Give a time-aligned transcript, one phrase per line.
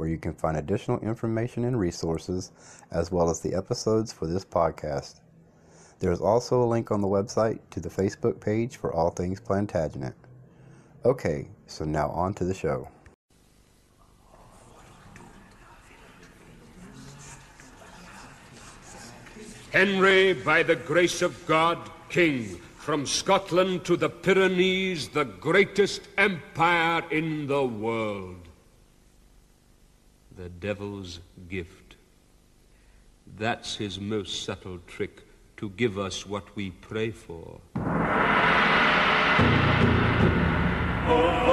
[0.00, 2.52] where you can find additional information and resources,
[2.90, 5.20] as well as the episodes for this podcast.
[5.98, 9.40] There is also a link on the website to the Facebook page for All Things
[9.40, 10.14] Plantagenet.
[11.04, 12.88] Okay, so now on to the show.
[19.70, 27.04] Henry, by the grace of God, King, from Scotland to the Pyrenees, the greatest empire
[27.10, 28.39] in the world.
[30.40, 31.96] The devil's gift.
[33.36, 35.20] That's his most subtle trick,
[35.58, 37.60] to give us what we pray for.
[41.04, 41.49] I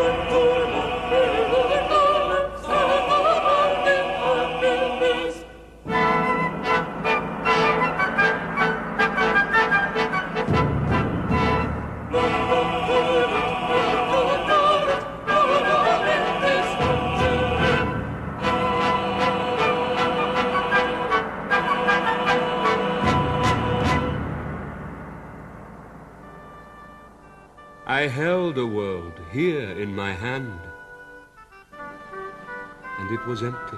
[29.97, 30.59] my hand,
[32.99, 33.77] and it was empty.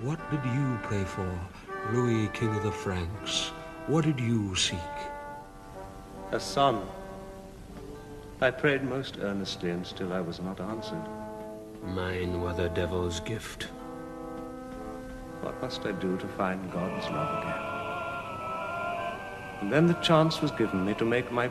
[0.00, 1.30] What did you pray for,
[1.92, 3.52] Louis, King of the Franks?
[3.88, 4.96] What did you seek?
[6.32, 6.80] A son.
[8.40, 11.06] I prayed most earnestly, and still I was not answered.
[11.84, 13.64] Mine were the devil's gift.
[15.42, 17.62] What must I do to find God's love again?
[19.60, 21.50] And then the chance was given me to make my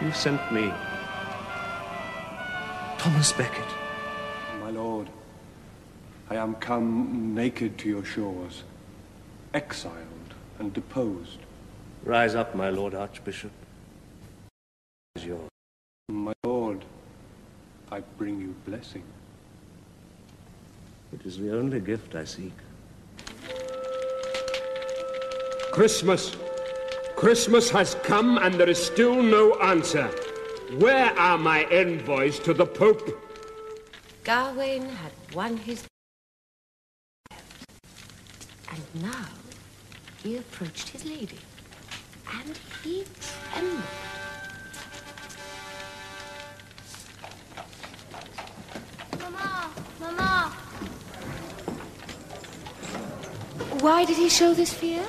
[0.00, 0.72] you sent me.
[2.98, 3.64] Thomas Becket.
[4.60, 5.08] My lord,
[6.28, 8.64] I am come naked to your shores,
[9.52, 11.38] exiled and deposed.
[12.04, 13.52] Rise up, my lord Archbishop.
[15.16, 15.48] Is yours.
[16.08, 16.84] My lord,
[17.90, 19.04] I bring you blessing.
[21.12, 22.52] It is the only gift I seek.
[25.72, 26.36] Christmas.
[27.20, 30.06] Christmas has come and there is still no answer.
[30.78, 33.10] Where are my envoys to the Pope?
[34.24, 35.84] Gawain had won his
[37.30, 39.26] and now
[40.22, 41.36] he approached his lady
[42.32, 43.04] and he
[43.52, 43.84] trembled.
[49.20, 49.70] Mama,
[50.00, 50.52] Mama.
[53.80, 55.04] Why did he show this fear?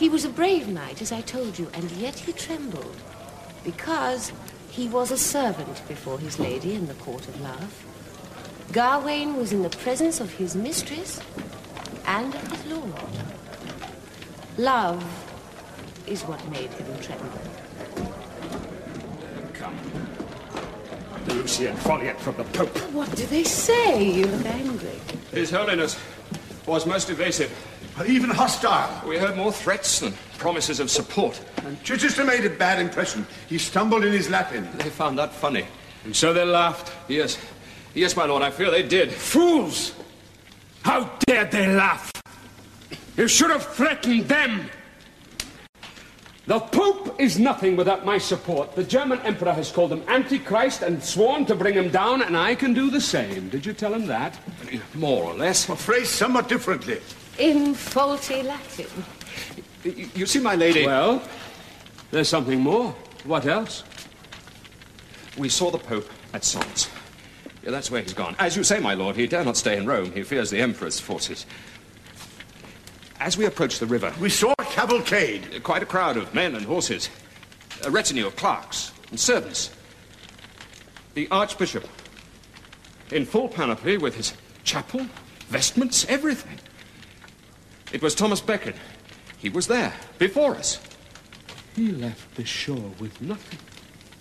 [0.00, 2.96] He was a brave knight, as I told you, and yet he trembled.
[3.62, 4.32] Because
[4.70, 7.84] he was a servant before his lady in the court of love.
[8.72, 11.20] Gawain was in the presence of his mistress
[12.06, 12.94] and of his lord.
[14.56, 15.04] Love
[16.06, 17.42] is what made him tremble.
[19.52, 19.78] Come.
[21.28, 22.74] Lucien Folliot from the Pope.
[22.94, 24.02] What do they say?
[24.02, 24.98] You look angry.
[25.30, 25.98] His Holiness
[26.64, 27.52] was most evasive.
[28.06, 29.06] Even hostile.
[29.06, 31.40] We heard more threats than promises of support.
[31.64, 33.26] And Chichester made a bad impression.
[33.48, 34.68] He stumbled in his Latin.
[34.78, 35.66] They found that funny.
[36.04, 36.92] And so they laughed.
[37.08, 37.38] Yes.
[37.94, 39.12] Yes, my lord, I fear they did.
[39.12, 39.92] Fools!
[40.82, 42.10] How dared they laugh?
[43.16, 44.70] You should have threatened them.
[46.46, 48.74] The Pope is nothing without my support.
[48.74, 52.54] The German Emperor has called him Antichrist and sworn to bring him down, and I
[52.54, 53.50] can do the same.
[53.50, 54.38] Did you tell him that?
[54.94, 55.68] More or less.
[55.68, 57.00] Well, phrased somewhat differently.
[57.40, 58.86] In faulty Latin.
[59.82, 60.84] You see, my lady.
[60.84, 61.22] Well,
[62.10, 62.94] there's something more.
[63.24, 63.82] What else?
[65.38, 66.90] We saw the Pope at Sens.
[67.62, 68.36] Yeah, that's where he's gone.
[68.38, 70.12] As you say, my lord, he dare not stay in Rome.
[70.12, 71.46] He fears the Emperor's forces.
[73.20, 75.54] As we approached the river, We saw a cavalcade.
[75.54, 77.08] Uh, quite a crowd of men and horses,
[77.84, 79.70] a retinue of clerks and servants.
[81.14, 81.88] The Archbishop,
[83.10, 85.06] in full panoply with his chapel,
[85.48, 86.58] vestments, everything.
[87.92, 88.76] It was Thomas Becket.
[89.38, 90.80] He was there, before us.
[91.74, 93.58] He left the shore with nothing.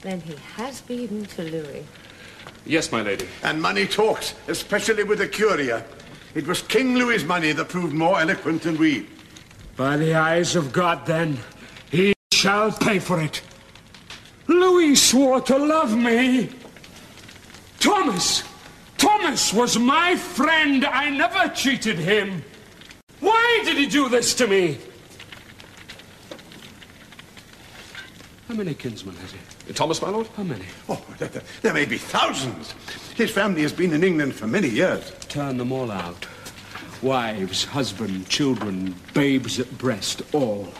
[0.01, 1.85] Then he has been to Louis.
[2.65, 3.27] Yes, my lady.
[3.43, 5.85] And money talks, especially with the Curia.
[6.35, 9.07] It was King Louis's money that proved more eloquent than we.
[9.75, 11.39] By the eyes of God, then,
[11.91, 13.41] he shall pay for it.
[14.47, 16.49] Louis swore to love me.
[17.79, 18.43] Thomas!
[18.97, 20.85] Thomas was my friend.
[20.85, 22.43] I never cheated him.
[23.49, 24.77] Why did he do this to me?
[28.47, 29.39] How many kinsmen has he?
[29.69, 30.27] Uh, Thomas, my lord?
[30.37, 30.65] How many?
[30.87, 32.73] Oh, there, there- there may be thousands.
[33.15, 35.11] His family has been in England for many years.
[35.29, 36.27] Turn them all out.
[37.01, 40.71] Wives, husband, children, babes at breast, all.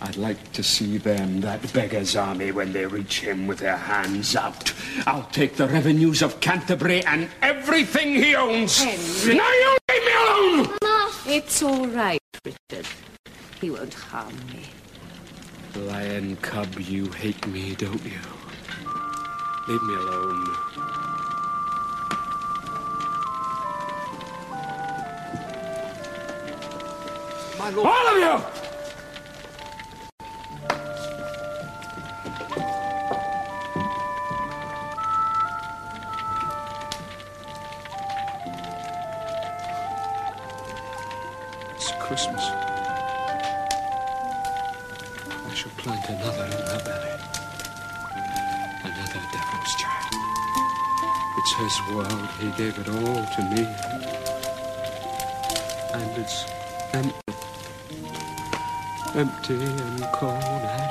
[0.00, 4.34] I'd like to see them, that beggar's army, when they reach him with their hands
[4.36, 4.72] out.
[5.06, 8.82] I'll take the revenues of Canterbury and everything he owns.
[8.82, 9.36] Henry.
[9.36, 9.87] Now you leave me alone!
[11.38, 12.84] It's all right, Richard.
[13.60, 14.64] He won't harm me.
[15.86, 18.18] Lion cub, you hate me, don't you?
[19.68, 20.56] Leave me alone.
[27.56, 27.86] My lord.
[27.86, 28.67] All of you!
[51.58, 52.28] His world.
[52.40, 53.66] He gave it all to me.
[55.94, 56.44] And it's
[56.94, 57.18] empty.
[59.14, 60.88] Empty and cold as.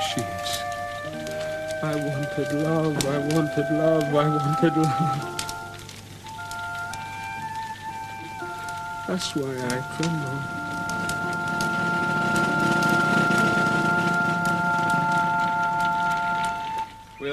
[1.80, 5.38] I wanted love, I wanted love, I wanted love.
[9.06, 10.67] That's why I tremble.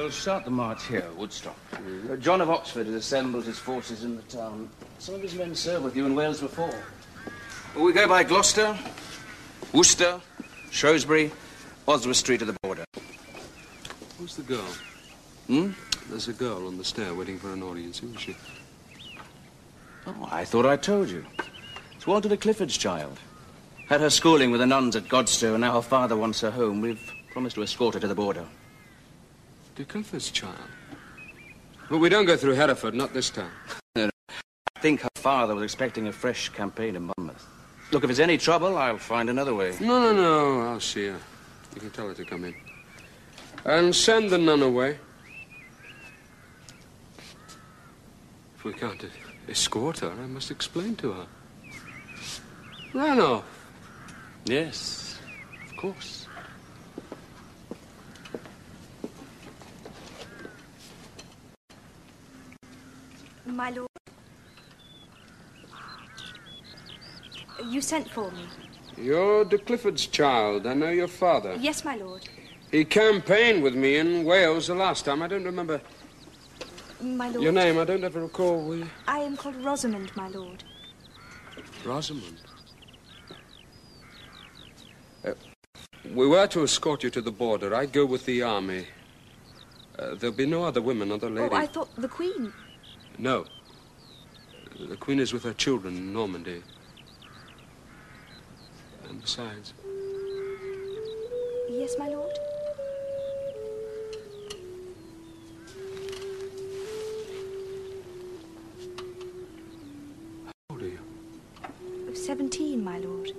[0.06, 1.58] We'll start the march here, Woodstock.
[1.74, 4.70] Uh, John of Oxford has assembled his forces in the town.
[5.00, 6.80] Some of his men served with you in Wales before.
[7.76, 8.78] We go by Gloucester,
[9.74, 10.22] Worcester,
[10.70, 11.32] Shrewsbury,
[11.88, 12.86] Oswestry to the border.
[14.20, 14.68] Who's the girl?
[15.48, 15.72] Hmm?
[16.08, 17.98] There's a girl on the stair waiting for an audience.
[17.98, 18.38] Who is she?
[20.06, 21.26] Oh, I thought I told you.
[21.96, 23.18] It's Walter de Clifford's child.
[23.88, 26.82] Had her schooling with the nuns at Godstow, and now her father wants her home.
[26.82, 28.46] We've promised to escort her to the border.
[29.76, 30.56] De Clifford's child.
[31.90, 33.52] But we don't go through Hereford, not this time.
[33.98, 34.10] I
[34.80, 37.46] think her father was expecting a fresh campaign in Monmouth.
[37.92, 39.76] Look, if there's any trouble, I'll find another way.
[39.82, 40.62] No, no, no.
[40.62, 41.20] I'll see her.
[41.74, 42.56] You can tell her to come in.
[43.66, 44.98] And send the nun away.
[48.56, 49.04] If we can't
[49.50, 51.28] escort her, I must explain to her.
[52.94, 53.44] Ranulph.
[54.46, 55.20] Yes,
[55.70, 56.25] of course.
[63.46, 63.90] My lord.
[67.66, 68.46] You sent for me.
[68.98, 70.66] You're De Clifford's child.
[70.68, 71.56] I know your father.
[71.60, 72.28] Yes, my lord.
[72.72, 75.22] He campaigned with me in Wales the last time.
[75.22, 75.82] I don't remember
[77.02, 77.44] My lord.
[77.44, 77.78] your name.
[77.78, 78.64] I don't ever recall.
[78.66, 78.88] Will you?
[79.08, 80.64] I am called Rosamond, my lord.
[81.86, 82.38] Rosamond.
[85.24, 85.34] Uh,
[86.14, 87.76] we were to escort you to the border.
[87.76, 88.88] I go with the army.
[89.98, 91.52] Uh, there'll be no other women, other ladies.
[91.54, 92.52] Oh, I thought the Queen.
[93.18, 93.46] No.
[94.80, 96.62] The Queen is with her children in Normandy.
[99.10, 99.74] And besides,
[101.70, 102.32] Yes, my lord.
[110.46, 111.00] how old are you?
[112.14, 113.32] Seventeen, my lord.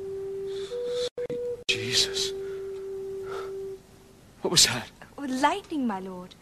[1.68, 2.32] Jesus.
[4.42, 4.88] What was that?
[5.18, 6.34] Oh, lightning, my lord.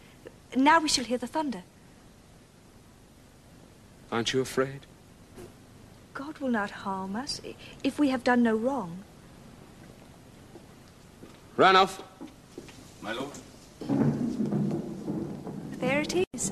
[0.55, 1.63] Now we shall hear the thunder.
[4.11, 4.81] Aren't you afraid?
[6.13, 7.41] God will not harm us
[7.83, 9.03] if we have done no wrong.
[11.57, 12.01] Ranulph.
[13.01, 13.31] My lord.
[15.79, 16.51] There it is.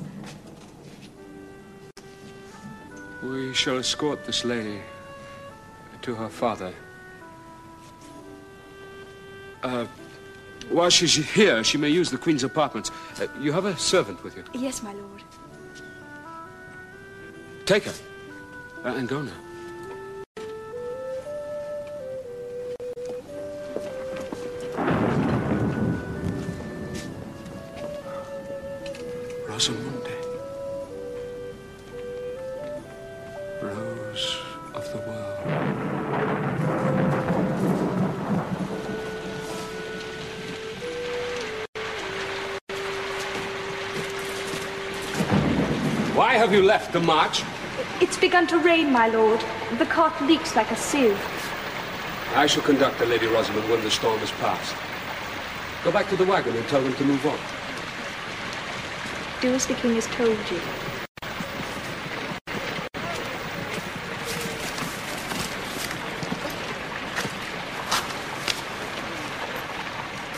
[3.23, 4.79] We shall escort this lady
[6.01, 6.73] to her father.
[9.63, 9.85] Uh,
[10.69, 12.91] while she's here, she may use the Queen's apartments.
[13.19, 14.43] Uh, you have a servant with you.
[14.53, 15.23] Yes, my lord.
[17.65, 17.93] Take her.
[18.83, 19.31] Uh, and go now.
[29.47, 30.11] Rosamunde.
[33.61, 34.37] Rose
[34.75, 35.23] of the world.
[46.13, 47.43] Why have you left the march?
[48.13, 49.43] It's begun to rain, my lord.
[49.79, 51.19] The cart leaks like a sieve.
[52.35, 54.75] I shall conduct the Lady Rosamond when the storm has passed.
[55.83, 57.39] Go back to the wagon and tell them to move on.
[59.41, 60.61] Do as the king has told you.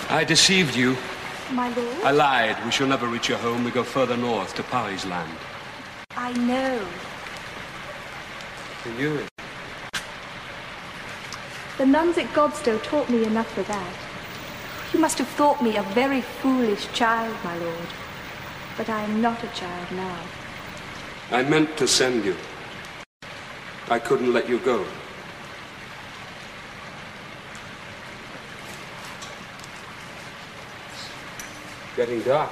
[0.10, 0.96] I deceived you.
[1.52, 2.06] My lord?
[2.06, 2.56] I lied.
[2.64, 3.66] We shall never reach your home.
[3.66, 5.38] We go further north to Pari's land.
[6.16, 6.88] I know.
[8.86, 9.20] You.
[11.80, 13.94] The nuns at Godstow taught me enough for that.
[14.94, 17.88] You must have thought me a very foolish child, my lord.
[18.78, 20.20] But I am not a child now.
[21.32, 22.38] I meant to send you.
[23.90, 24.86] I couldn't let you go.
[30.94, 32.52] It's getting dark.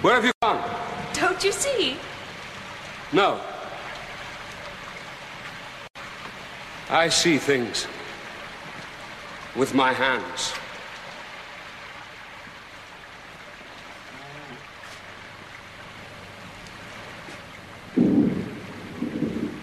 [0.00, 0.83] Where have you gone?
[1.34, 1.96] Don't you see?
[3.12, 3.40] No.
[6.88, 7.88] I see things
[9.56, 10.52] with my hands.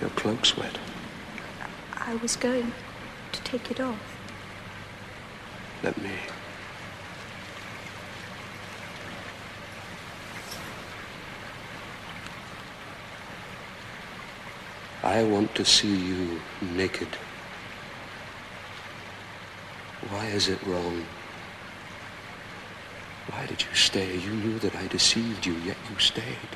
[0.02, 0.78] Your cloak's wet.
[1.96, 2.74] I was going
[3.32, 4.18] to take it off.
[5.84, 6.12] Let me.
[15.04, 17.08] I want to see you naked.
[20.10, 21.06] Why is it wrong?
[23.30, 24.18] Why did you stay?
[24.18, 26.52] You knew that I deceived you, yet you stayed.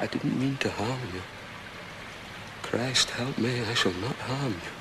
[0.00, 1.22] I didn't mean to harm you.
[2.62, 4.74] Christ help me, I shall not harm you.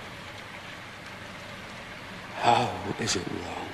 [2.36, 3.68] How is it wrong?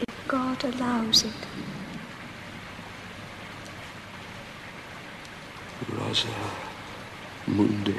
[0.00, 0.28] If
[0.60, 1.32] God allows it.
[5.90, 6.28] Rosa
[7.46, 7.94] Mundi,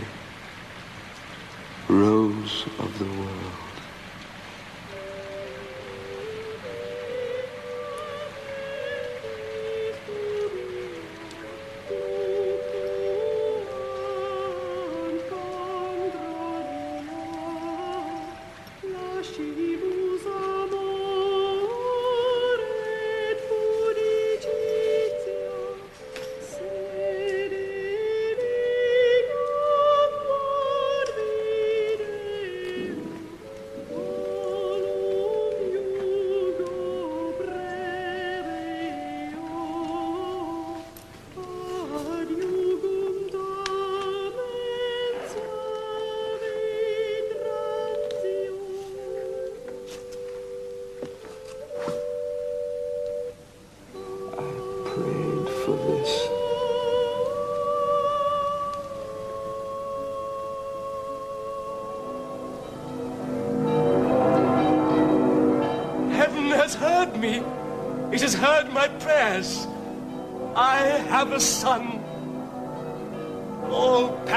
[1.87, 3.70] Rose of the world.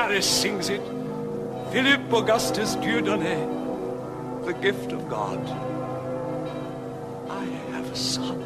[0.06, 0.82] Paris sings it.
[1.72, 5.40] Philip Augustus Dieudonné, the gift of God.
[7.30, 8.42] I have a son.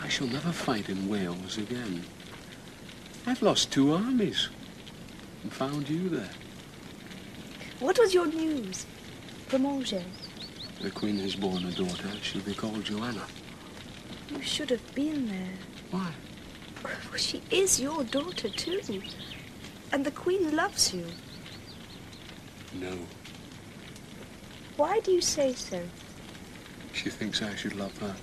[0.00, 2.04] I shall never fight in Wales again.
[3.26, 4.48] I've lost two armies
[5.42, 6.30] and found you there.
[7.80, 8.86] What was your news
[9.48, 10.04] from Angers?
[10.80, 12.12] The Queen has borne a daughter.
[12.22, 13.26] She'll be called Joanna.
[14.30, 15.58] You should have been there.
[15.90, 16.12] Why?
[16.84, 18.80] Well, she is your daughter, too.
[19.92, 21.06] And the Queen loves you.
[22.74, 22.98] No.
[24.76, 25.82] Why do you say so?
[26.92, 28.14] She thinks I should love her.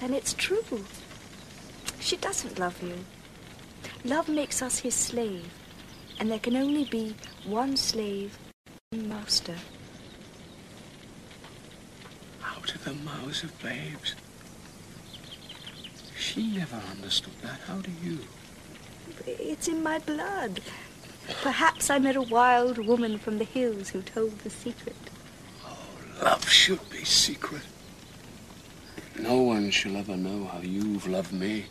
[0.00, 0.84] Then it's true.
[2.00, 2.96] She doesn't love you.
[4.04, 5.46] Love makes us his slave.
[6.18, 8.38] And there can only be one slave,
[8.90, 9.56] one master.
[12.44, 14.14] Out of the mouths of babes.
[16.32, 17.60] She never understood that.
[17.66, 18.20] How do you?
[19.26, 20.62] It's in my blood.
[21.42, 24.96] Perhaps I met a wild woman from the hills who told the secret.
[25.62, 25.76] Oh,
[26.22, 27.60] love should be secret.
[29.18, 31.66] No one shall ever know how you've loved me.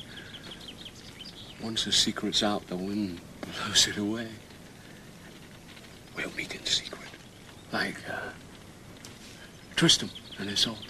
[1.63, 4.27] Once the secret's out, the wind blows it away.
[6.15, 7.09] We'll meet in secret.
[7.73, 8.29] Like, uh,
[9.75, 10.85] Tristram and Isolde.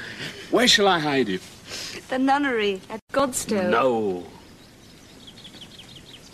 [0.50, 1.38] Where shall I hide you?
[2.12, 3.70] The nunnery at Godstow.
[3.70, 4.26] No.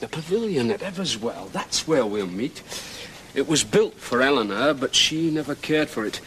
[0.00, 2.64] The pavilion at Everswell, that's where we'll meet.
[3.32, 6.20] It was built for Eleanor, but she never cared for it.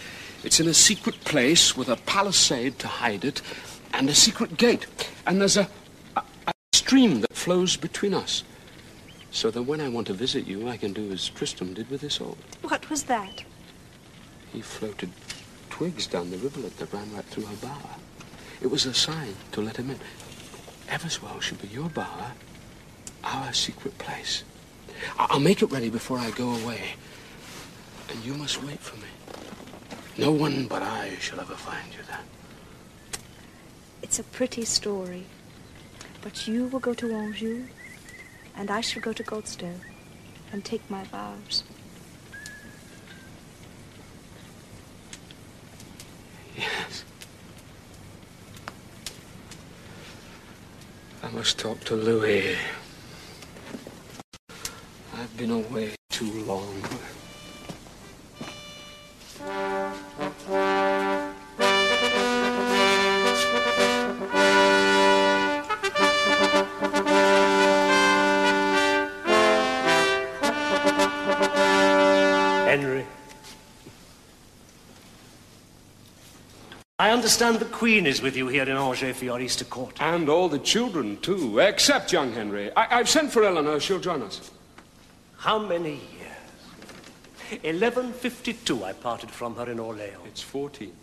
[0.46, 3.42] It's in a secret place with a palisade to hide it
[3.94, 4.88] and a secret gate.
[5.28, 5.68] And there's a,
[6.16, 8.46] a, a stream that flows between us.
[9.32, 12.06] So that when I want to visit you, I can do as Tristram did with
[12.06, 12.38] Isolde.
[12.62, 13.44] What was that?
[14.54, 15.10] He floated
[15.70, 17.98] twigs down the rivulet that ran right through her bower.
[18.62, 20.00] It was a sign to let him in.
[20.88, 22.34] Everswell should be your bower,
[23.24, 24.44] our secret place.
[25.18, 26.96] I- I'll make it ready before I go away.
[28.10, 29.08] And you must wait for me.
[30.18, 32.20] No one but I shall ever find you there.
[34.02, 35.26] It's a pretty story.
[36.22, 37.66] But you will go to Anjou,
[38.56, 39.74] and I shall go to Godstow
[40.52, 41.64] and take my vows.
[46.56, 47.04] Yes.
[51.24, 52.58] I must talk to Louis.
[55.16, 56.82] I've been away too long.
[77.12, 80.02] I understand the Queen is with you here in Angers for your Easter court.
[80.02, 82.72] And all the children, too, except young Henry.
[82.74, 83.82] I- I've sent for Eleanor.
[83.82, 84.50] She'll join us.
[85.36, 86.00] How many
[87.50, 87.64] years?
[87.66, 90.16] 1152 I parted from her in Orleans.
[90.26, 90.94] It's 14.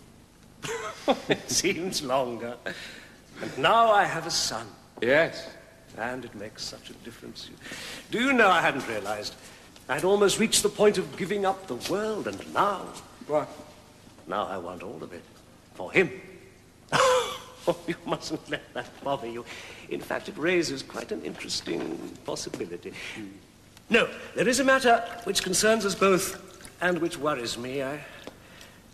[1.28, 2.56] it seems longer.
[3.42, 4.66] And now I have a son.
[5.02, 5.46] Yes.
[5.98, 7.50] And it makes such a difference.
[8.10, 9.34] Do you know, I hadn't realized.
[9.90, 12.86] I'd almost reached the point of giving up the world, and now.
[13.26, 13.50] What?
[14.26, 15.22] Now I want all of it.
[15.78, 16.10] For him.
[16.92, 19.44] oh, you mustn't let that bother you.
[19.90, 22.92] In fact, it raises quite an interesting possibility.
[23.88, 27.84] No, there is a matter which concerns us both and which worries me.
[27.84, 28.00] I,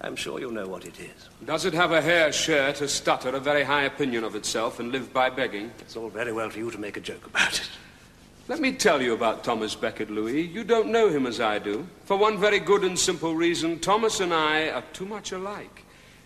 [0.03, 1.31] I'm sure you know what it is.
[1.47, 4.93] Does it have a hair shirt, to stutter, a very high opinion of itself, and
[4.93, 5.73] live by begging?
[5.79, 7.71] It's all very well for you to make a joke about it.
[8.47, 10.43] Let me tell you about Thomas Becket, Louis.
[10.43, 11.88] You don't know him as I do.
[12.05, 15.84] For one very good and simple reason Thomas and I are too much alike.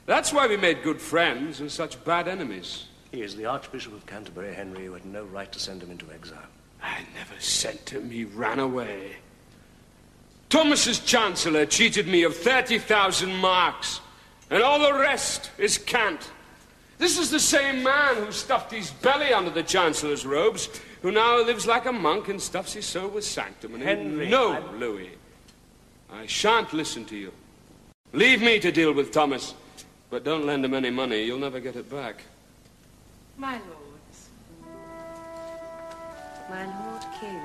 [0.09, 2.87] That's why we made good friends and such bad enemies.
[3.13, 4.85] He is the Archbishop of Canterbury, Henry.
[4.85, 6.47] You had no right to send him into exile.
[6.83, 8.11] I never sent him.
[8.11, 9.17] He ran away.
[10.49, 14.01] Thomas's Chancellor cheated me of 30,000 marks,
[14.49, 16.31] and all the rest is cant.
[16.97, 20.71] This is the same man who stuffed his belly under the Chancellor's robes,
[21.03, 23.85] who now lives like a monk and stuffs his soul with sanctimony.
[23.85, 25.11] Henry, No, I- Louis.
[26.11, 27.31] I shan't listen to you.
[28.15, 29.53] Leave me to deal with Thomas,
[30.11, 31.23] but don't lend him any money.
[31.23, 32.23] You'll never get it back.
[33.37, 34.29] My lords.
[36.51, 37.41] My lord king.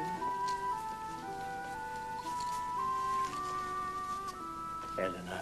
[4.98, 5.42] Eleanor.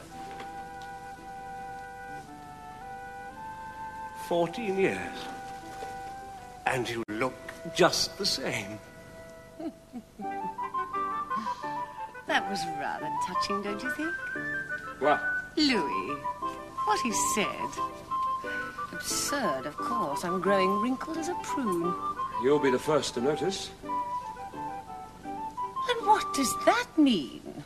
[4.27, 5.17] Fourteen years.
[6.65, 7.33] And you look
[7.75, 8.79] just the same.
[12.27, 14.13] That was rather touching, don't you think?
[14.99, 15.21] What?
[15.57, 16.17] Louis,
[16.91, 17.71] what he said.
[18.91, 20.25] Absurd, of course.
[20.25, 21.95] I'm growing wrinkled as a prune.
[22.43, 23.71] You'll be the first to notice.
[25.23, 27.63] And what does that mean?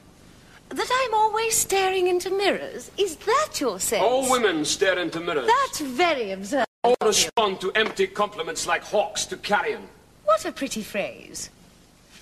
[0.69, 2.91] That I'm always staring into mirrors?
[2.99, 4.03] Is that your sense?
[4.03, 5.47] All women stare into mirrors.
[5.47, 6.65] That's very absurd.
[6.83, 9.87] All respond to empty compliments like hawks to carrion.
[10.25, 11.49] What a pretty phrase.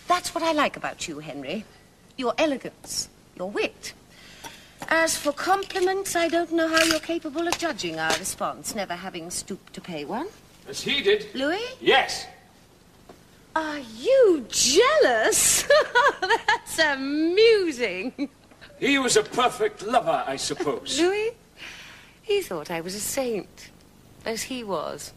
[0.08, 1.66] That's what I like about you, Henry.
[2.16, 3.94] Your elegance, your wit.
[4.95, 9.32] As for compliments, I don't know how you're capable of judging our response, never having
[9.32, 10.27] stooped to pay one.
[10.69, 11.34] As he did.
[11.34, 11.65] Louis?
[11.82, 12.27] Yes.
[13.56, 15.67] Are you jealous?
[16.21, 18.29] That's amusing.
[18.79, 20.99] He was a perfect lover, I suppose.
[20.99, 21.32] Louis?
[22.21, 23.71] He thought I was a saint,
[24.27, 25.12] as he was.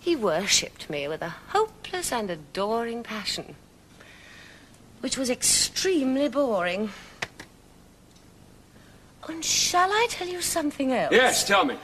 [0.00, 3.54] He worshipped me with a hopeless and adoring passion,
[4.98, 6.90] which was extremely boring.
[9.28, 11.12] And shall I tell you something else?
[11.12, 11.76] Yes, tell me.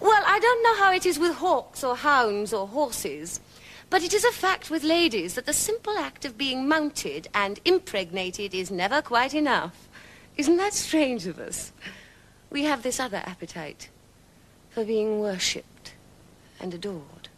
[0.00, 3.40] Well, I don't know how it is with hawks or hounds or horses,
[3.88, 7.60] but it is a fact with ladies that the simple act of being mounted and
[7.64, 9.88] impregnated is never quite enough.
[10.36, 11.72] Isn't that strange of us?
[12.50, 13.88] We have this other appetite
[14.70, 15.94] for being worshipped
[16.60, 17.28] and adored.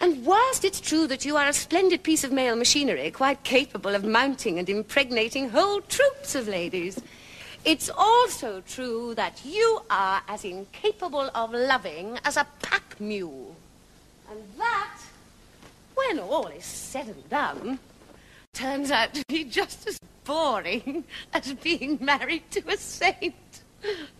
[0.00, 3.94] And whilst it's true that you are a splendid piece of male machinery, quite capable
[3.94, 7.00] of mounting and impregnating whole troops of ladies,
[7.64, 13.56] it's also true that you are as incapable of loving as a pack mule.
[14.30, 14.98] And that,
[15.94, 17.78] when all is said and done,
[18.52, 23.34] turns out to be just as boring as being married to a saint.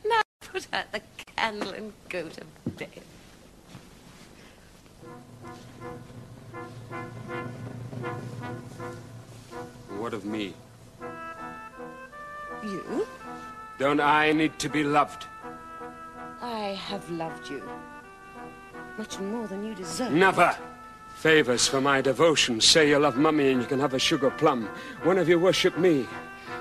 [0.07, 1.01] Now put out the
[1.37, 2.89] candle and go to bed.
[9.99, 10.55] What of me?
[12.65, 13.07] You?
[13.79, 15.27] Don't I need to be loved?
[16.41, 17.63] I have loved you.
[18.97, 20.13] Much more than you deserve.
[20.13, 20.57] Never.
[21.17, 22.61] Favors for my devotion.
[22.61, 24.69] Say you love Mummy and you can have a sugar plum.
[25.03, 26.07] When have you worshipped me?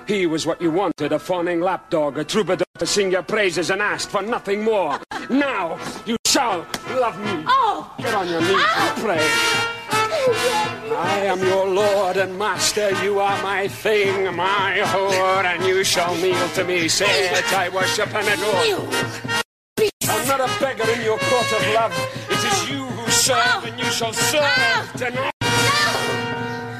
[0.06, 3.80] He was what you wanted, a fawning lapdog, a troubadour to sing your praises and
[3.80, 4.98] asked for nothing more.
[5.30, 7.44] Now you shall love me.
[7.46, 7.94] Oh!
[7.98, 9.18] Get on your knees and pray.
[9.20, 10.73] Ah!
[10.96, 16.14] I am your Lord and Master, you are my thing, my whore, and you shall
[16.14, 16.86] kneel to me.
[16.88, 18.64] Say it, I worship and adore.
[18.64, 19.90] You.
[20.08, 21.92] I'm not a beggar in your court of love.
[22.30, 25.32] It is you who serve, and you shall serve tonight.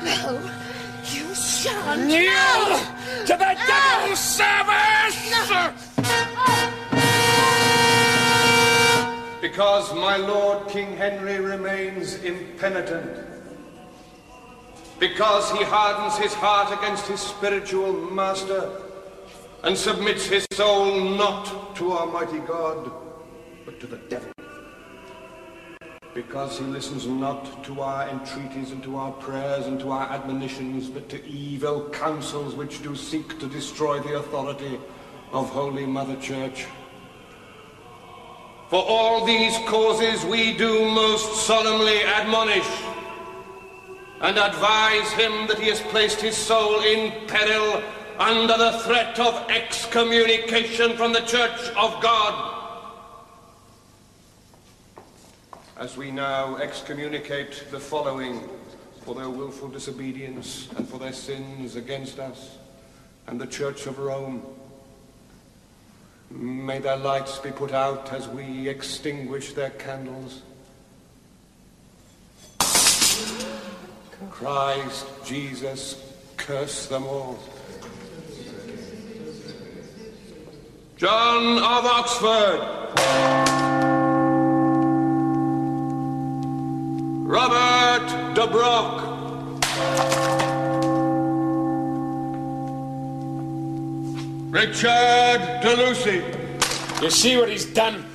[0.05, 0.41] No,
[1.11, 2.79] you shall Kneel
[3.27, 5.19] to the devil's service!
[9.41, 13.34] Because my lord King Henry remains impenitent.
[15.09, 18.71] Because he hardens his heart against his spiritual master
[19.63, 22.91] and submits his soul not to Almighty God,
[23.67, 24.33] but to the devil.
[26.15, 30.89] Because he listens not to our entreaties and to our prayers and to our admonitions,
[30.89, 34.81] but to evil counsels which do seek to destroy the authority
[35.33, 36.65] of Holy Mother Church.
[38.71, 42.71] For all these causes we do most solemnly admonish
[44.25, 47.83] and advise him that he has placed his soul in peril
[48.19, 52.55] under the threat of excommunication from the Church of God.
[55.77, 58.49] As we now excommunicate the following
[59.03, 62.57] for their willful disobedience and for their sins against us
[63.27, 64.43] and the Church of Rome.
[66.31, 70.41] May their lights be put out as we extinguish their candles.
[74.31, 77.39] Christ Jesus, curse them all.
[80.97, 82.61] John of Oxford.
[87.27, 89.03] Robert de Broc.
[94.51, 96.23] Richard de Lucy.
[97.03, 98.14] You see what he's done?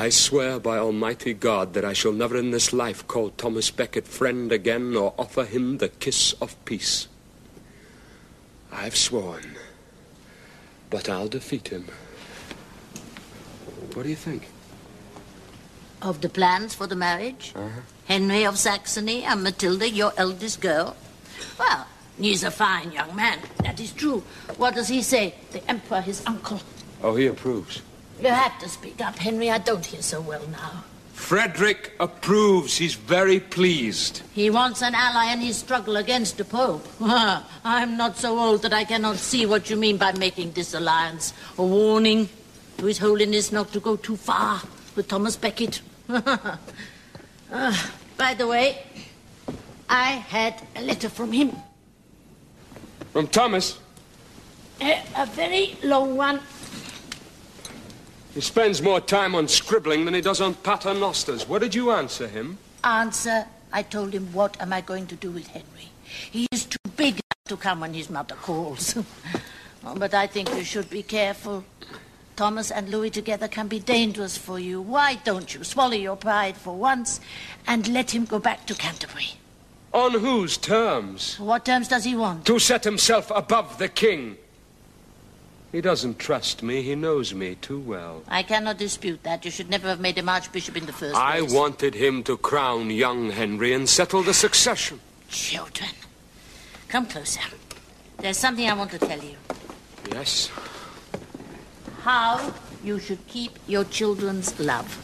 [0.00, 4.08] I swear by Almighty God that I shall never in this life call Thomas Becket
[4.08, 7.06] friend again or offer him the kiss of peace.
[8.72, 9.56] I've sworn,
[10.88, 11.84] but I'll defeat him.
[13.92, 14.48] What do you think?
[16.00, 17.52] Of the plans for the marriage?
[17.54, 17.82] Uh-huh.
[18.06, 20.96] Henry of Saxony and Matilda, your eldest girl?
[21.58, 21.86] Well,
[22.18, 24.24] he's a fine young man, that is true.
[24.56, 25.34] What does he say?
[25.52, 26.62] The Emperor, his uncle.
[27.02, 27.82] Oh, he approves.
[28.22, 29.50] You have to speak up, Henry.
[29.50, 30.84] I don't hear so well now.
[31.14, 32.76] Frederick approves.
[32.76, 34.22] He's very pleased.
[34.34, 36.86] He wants an ally in his struggle against the Pope.
[37.64, 41.32] I'm not so old that I cannot see what you mean by making this alliance.
[41.56, 42.28] A warning
[42.78, 44.62] to His Holiness not to go too far
[44.96, 45.80] with Thomas Becket.
[47.52, 48.78] Ah, by the way,
[49.88, 51.50] I had a letter from him.
[53.12, 53.76] From Thomas,
[54.80, 56.38] A, a very long one.
[58.40, 61.46] He spends more time on scribbling than he does on paternosters.
[61.46, 62.56] What did you answer him?
[62.82, 65.90] Answer, I told him, what am I going to do with Henry?
[66.30, 68.96] He is too big to come when his mother calls.
[69.82, 71.64] Oh, but I think you should be careful.
[72.36, 74.78] Thomas and Louis together can be dangerous for you.
[74.78, 77.18] Why don't you swallow your pride for once
[77.66, 79.30] and let him go back to Canterbury?
[79.94, 81.40] On whose terms?
[81.40, 82.44] What terms does he want?
[82.44, 84.36] To set himself above the king.
[85.72, 86.82] He doesn't trust me.
[86.82, 88.24] He knows me too well.
[88.26, 89.44] I cannot dispute that.
[89.44, 91.52] You should never have made him archbishop in the first I place.
[91.52, 94.98] I wanted him to crown young Henry and settle the succession.
[95.28, 95.90] Children.
[96.88, 97.40] Come closer.
[98.18, 99.36] There's something I want to tell you.
[100.10, 100.50] Yes.
[102.02, 102.52] How
[102.82, 104.98] you should keep your children's love.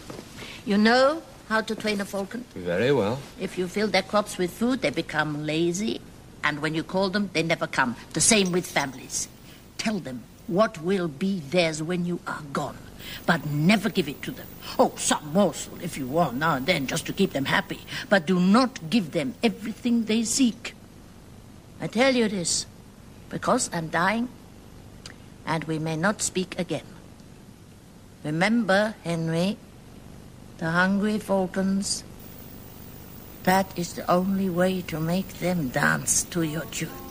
[0.65, 2.45] You know how to train a falcon?
[2.57, 3.21] Very well.
[3.39, 6.01] If you fill their crops with food, they become lazy,
[6.43, 7.95] and when you call them, they never come.
[8.15, 9.29] The same with families.
[9.79, 12.79] Tell them what will be theirs when you are gone,
[13.25, 14.47] but never give it to them.
[14.79, 18.27] Oh, some morsel if you want now and then, just to keep them happy, but
[18.27, 20.75] do not give them everything they seek.
[21.81, 22.67] I tell you this
[23.29, 24.29] because I'm dying,
[25.45, 26.87] and we may not speak again.
[28.25, 29.57] Remember, Henry,
[30.59, 32.03] the hungry falcons
[33.47, 37.06] that is the only way to make them dance to your tune.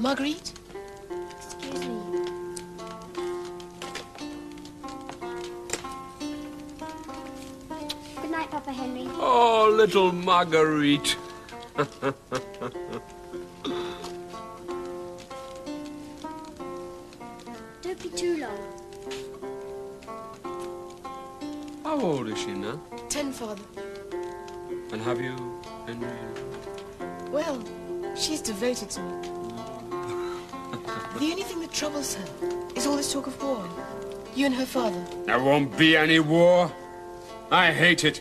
[0.00, 0.52] Marguerite?
[1.36, 1.96] Excuse me.
[8.22, 9.08] Good night, Papa Henry.
[9.14, 11.16] Oh, little Marguerite.
[17.82, 18.58] Don't be too long.
[21.82, 22.80] How old is she now?
[23.08, 23.62] Ten, Father.
[24.92, 25.34] And have you
[25.86, 26.08] Henry?
[27.32, 27.64] Well,
[28.14, 29.37] she's devoted to me
[31.18, 32.24] the only thing that troubles her
[32.76, 33.68] is all this talk of war.
[34.34, 35.04] You and her father.
[35.26, 36.72] There won't be any war.
[37.50, 38.20] I hate it.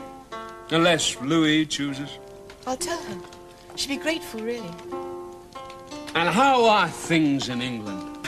[0.72, 2.18] Unless Louis chooses.
[2.66, 3.18] I'll tell her.
[3.76, 4.72] She'd be grateful, really.
[6.16, 8.28] And how are things in England?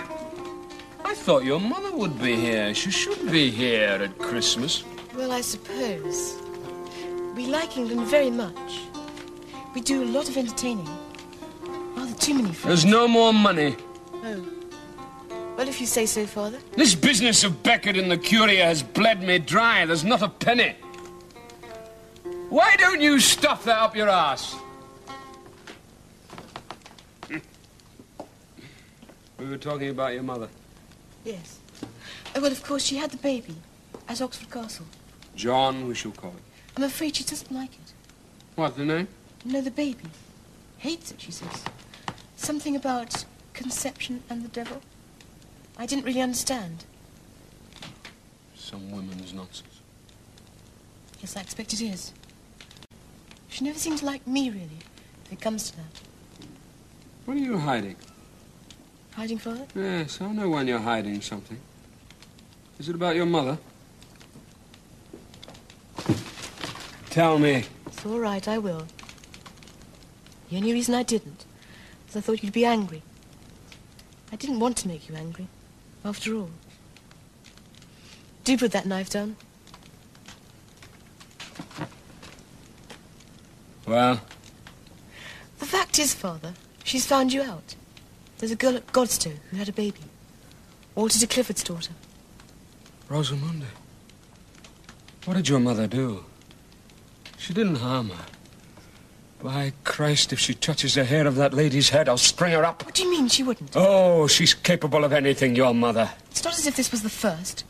[1.04, 2.74] I thought your mother would be here.
[2.76, 4.84] She should be here at Christmas.
[5.16, 6.36] Well, I suppose.
[7.36, 8.82] We like England very much.
[9.74, 10.88] We do a lot of entertaining.
[11.96, 12.84] Rather too many friends.
[12.84, 13.76] There's no more money.
[15.70, 16.58] If you say so, Father.
[16.76, 19.86] This business of Becket and the Curia has bled me dry.
[19.86, 20.76] There's not a penny.
[22.50, 24.56] Why don't you stuff that up your ass?
[29.38, 30.50] We were talking about your mother.
[31.24, 31.60] Yes.
[32.36, 33.56] Oh, well, of course, she had the baby
[34.08, 34.88] at Oxford Castle.
[35.36, 36.44] John, we shall call it.
[36.76, 37.94] I'm afraid she doesn't like it.
[38.56, 39.08] What, the name?
[39.46, 40.06] No, the baby.
[40.80, 41.64] Hates it, she says.
[42.36, 44.82] Something about conception and the devil.
[45.80, 46.84] I didn't really understand.
[48.54, 49.80] Some women's nonsense.
[51.22, 52.12] Yes, I expect it is.
[53.48, 54.80] She never seems to like me, really,
[55.26, 56.02] if it comes to that.
[57.24, 57.96] What are you hiding?
[59.14, 59.66] Hiding, Father?
[59.74, 61.58] Yes, I know when you're hiding something.
[62.78, 63.58] Is it about your mother?
[67.10, 67.64] Tell me.
[67.88, 68.86] It's all right, I will.
[70.50, 71.46] The only reason I didn't
[72.06, 73.02] was I thought you'd be angry.
[74.32, 75.48] I didn't want to make you angry,
[76.10, 76.50] after all.
[78.44, 79.36] Do put that knife down.
[83.86, 84.22] Well,
[85.60, 87.76] The fact is, Father, she's found you out.
[88.40, 90.02] There's a girl at Godstow who had a baby.
[90.96, 91.94] Walter de Clifford's daughter.
[93.08, 93.68] Rosamunda.
[95.26, 96.24] What did your mother do?
[97.38, 98.26] She didn't harm her.
[99.42, 102.84] By Christ, if she touches the hair of that lady's head, I'll string her up.
[102.86, 103.72] What do you mean she wouldn't?
[103.74, 106.10] Oh, she's capable of anything, your mother.
[106.30, 107.64] It's not as if this was the first.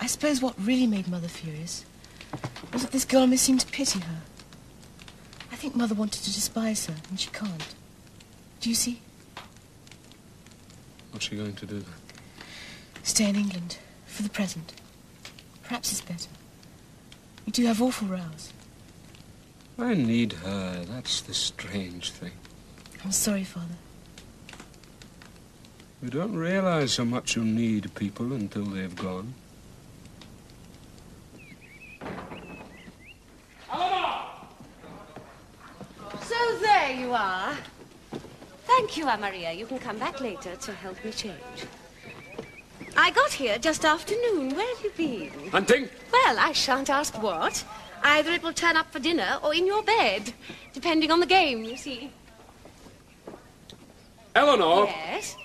[0.00, 1.86] I suppose what really made Mother furious
[2.72, 4.20] was that this girl may seem to pity her.
[5.50, 7.74] I think Mother wanted to despise her, and she can't.
[8.60, 9.00] Do you see?
[11.10, 11.94] What's she going to do then?
[13.02, 14.74] Stay in England, for the present.
[15.62, 16.28] Perhaps it's better.
[17.46, 18.52] We do have awful rows.
[19.78, 20.84] I need her.
[20.88, 22.32] That's the strange thing.
[23.04, 23.74] I'm sorry, Father.
[26.02, 29.34] You don't realize how much you need people until they've gone.
[36.22, 37.54] So there you are.
[38.64, 39.56] Thank you, Amaria.
[39.56, 41.66] You can come back later to help me change.
[42.96, 44.54] I got here just after noon.
[44.54, 45.50] Where have you been?
[45.50, 45.88] Hunting?
[46.12, 47.64] Well, I shan't ask what.
[48.06, 50.32] Either it will turn up for dinner or in your bed,
[50.72, 52.12] depending on the game, you see.
[54.36, 54.86] Eleanor?
[54.86, 55.36] Yes?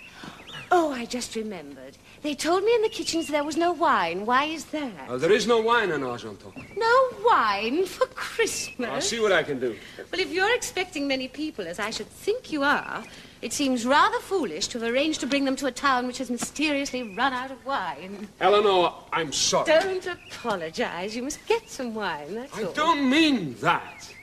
[0.69, 1.97] Oh, I just remembered.
[2.21, 4.27] They told me in the kitchens there was no wine.
[4.27, 5.09] Why is that?
[5.09, 6.53] Uh, there is no wine in Argentan.
[6.77, 8.89] No wine for Christmas?
[8.89, 9.75] I'll see what I can do.
[10.11, 13.03] Well, if you're expecting many people, as I should think you are,
[13.41, 16.29] it seems rather foolish to have arranged to bring them to a town which has
[16.29, 18.27] mysteriously run out of wine.
[18.39, 19.65] Eleanor, I'm sorry.
[19.65, 21.15] Don't apologize.
[21.15, 22.73] You must get some wine, that's I all.
[22.73, 24.13] don't mean that.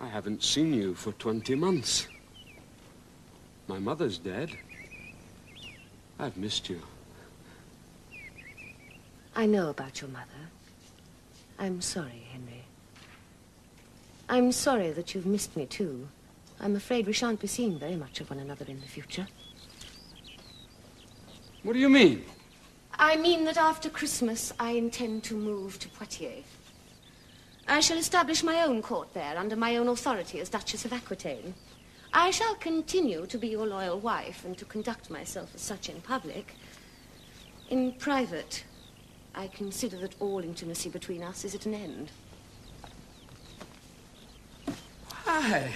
[0.00, 2.06] I haven't seen you for 20 months.
[3.68, 4.50] My mother's dead.
[6.18, 6.80] I've missed you.
[9.34, 10.24] I know about your mother.
[11.58, 12.25] I'm sorry.
[14.28, 16.08] I'm sorry that you've missed me, too.
[16.60, 19.26] I'm afraid we shan't be seeing very much of one another in the future.
[21.62, 22.24] What do you mean?
[22.98, 26.44] I mean that after Christmas, I intend to move to Poitiers.
[27.68, 31.54] I shall establish my own court there under my own authority as Duchess of Aquitaine.
[32.12, 36.00] I shall continue to be your loyal wife and to conduct myself as such in
[36.00, 36.54] public.
[37.68, 38.64] In private,
[39.34, 42.10] I consider that all intimacy between us is at an end.
[45.36, 45.70] Why?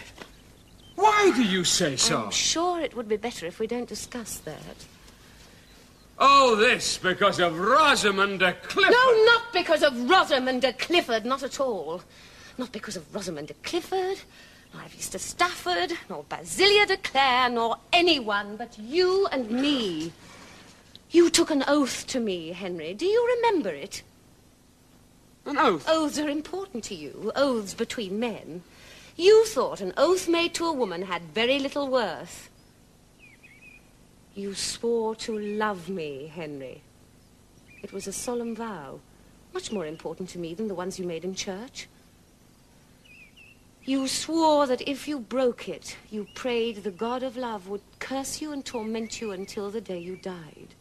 [0.94, 2.24] Why do you say so?
[2.24, 4.86] I'm sure it would be better if we don't discuss that.
[6.18, 8.92] Oh, this because of Rosamund de Clifford.
[8.92, 12.02] No, not because of Rosamund de Clifford, not at all.
[12.56, 14.18] Not because of Rosamund de Clifford,
[14.72, 20.12] nor of Easter Stafford, nor Basilia de Clare, nor anyone but you and me.
[21.10, 22.94] You took an oath to me, Henry.
[22.94, 24.02] Do you remember it?
[25.44, 25.86] An oath?
[25.86, 28.62] Oaths are important to you, oaths between men.
[29.20, 32.48] You thought an oath made to a woman had very little worth.
[34.34, 36.80] You swore to love me, Henry.
[37.82, 39.00] It was a solemn vow,
[39.52, 41.86] much more important to me than the ones you made in church.
[43.84, 48.40] You swore that if you broke it, you prayed the God of love would curse
[48.40, 50.74] you and torment you until the day you died.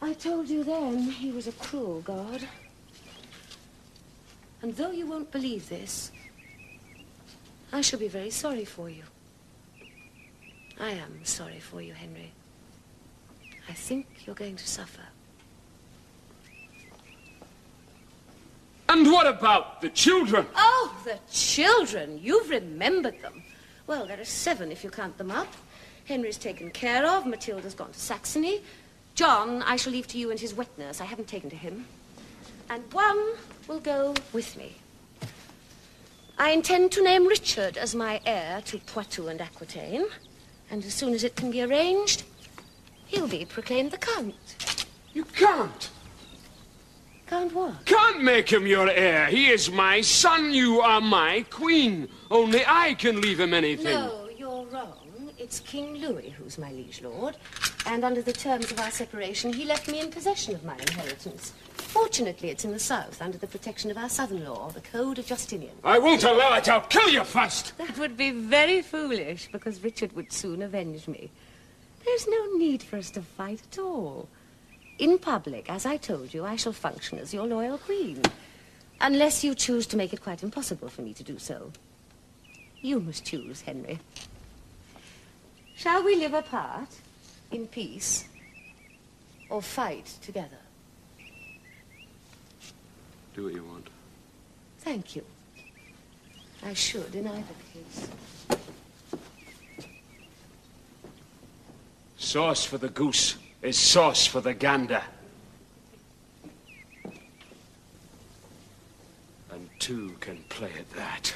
[0.00, 2.48] I told you then he was a cruel God.
[4.62, 6.10] And though you won't believe this,
[7.72, 9.02] I shall be very sorry for you.
[10.78, 12.32] I am sorry for you, Henry.
[13.68, 15.02] I think you're going to suffer.
[18.88, 20.46] And what about the children?
[20.54, 22.20] Oh, the children.
[22.22, 23.42] You've remembered them.
[23.86, 25.52] Well, there are seven if you count them up.
[26.04, 27.26] Henry's taken care of.
[27.26, 28.60] Matilda's gone to Saxony.
[29.14, 31.00] John, I shall leave to you and his wet nurse.
[31.00, 31.86] I haven't taken to him.
[32.68, 33.34] And one
[33.68, 34.76] will go with me.
[36.38, 40.06] I intend to name Richard as my heir to Poitou and Aquitaine.
[40.70, 42.24] And as soon as it can be arranged,
[43.06, 44.76] he'll be proclaimed the Count.
[45.14, 45.90] You can't.
[47.26, 47.86] Can't what?
[47.86, 49.26] Can't make him your heir.
[49.26, 50.52] He is my son.
[50.52, 52.08] You are my queen.
[52.30, 53.94] Only I can leave him anything.
[53.94, 55.32] No, you're wrong.
[55.38, 57.36] It's King Louis who's my liege lord.
[57.86, 61.52] And under the terms of our separation, he left me in possession of my inheritance.
[61.74, 65.26] Fortunately, it's in the south, under the protection of our southern law, the Code of
[65.26, 65.76] Justinian.
[65.84, 66.68] I won't allow it.
[66.68, 67.78] I'll kill you first.
[67.78, 71.30] That would be very foolish, because Richard would soon avenge me.
[72.04, 74.28] There's no need for us to fight at all.
[74.98, 78.20] In public, as I told you, I shall function as your loyal queen.
[79.00, 81.70] Unless you choose to make it quite impossible for me to do so.
[82.82, 84.00] You must choose, Henry.
[85.76, 86.88] Shall we live apart,
[87.50, 88.24] in peace,
[89.48, 90.58] or fight together?
[93.34, 93.88] Do what you want.
[94.80, 95.24] Thank you.
[96.64, 98.08] I should in either case.
[102.16, 105.02] Sauce for the goose is sauce for the gander.
[109.50, 111.34] And two can play at that.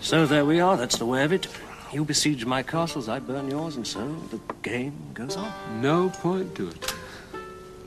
[0.00, 1.48] So there we are, that's the way of it.
[1.94, 5.52] You besiege my castles, I burn yours, and so the game goes on.
[5.80, 6.92] No point to it.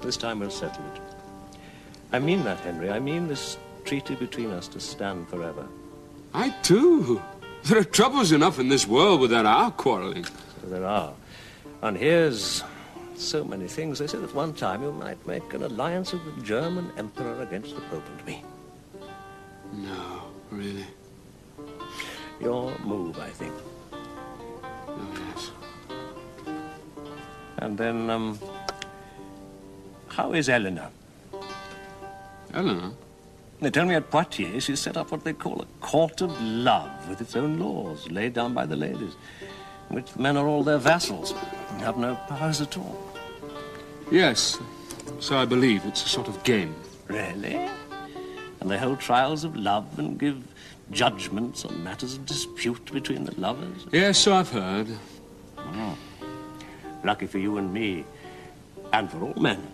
[0.02, 1.02] This time we'll settle it.
[2.14, 2.90] I mean that, Henry.
[2.90, 5.68] I mean this treaty between us to stand forever.
[6.34, 7.22] I too.
[7.64, 10.26] There are troubles enough in this world without our quarreling.
[10.64, 11.12] There are.
[11.82, 12.64] And here's
[13.18, 14.00] so many things.
[14.00, 17.76] They said at one time you might make an alliance with the German Emperor against
[17.76, 18.46] the Pope and me.
[19.74, 20.86] No, really.
[22.40, 23.54] Your move, I think.
[27.60, 28.40] And then, um,
[30.10, 30.90] how is Eleanor?
[32.54, 32.92] Eleanor?
[33.60, 37.10] They tell me at Poitiers she set up what they call a court of love
[37.10, 39.16] with its own laws laid down by the ladies,
[39.90, 41.34] in which the men are all their vassals
[41.72, 42.98] and have no powers at all.
[44.12, 44.60] Yes,
[45.20, 45.86] so I believe.
[45.86, 46.76] It's a sort of game.
[47.08, 47.68] Really?
[48.60, 50.44] And they hold trials of love and give
[50.92, 53.86] judgments on matters of dispute between the lovers?
[53.92, 54.88] Yes, so I've heard.
[55.58, 55.98] Oh.
[57.08, 58.04] Lucky for you and me,
[58.92, 59.66] and for all men,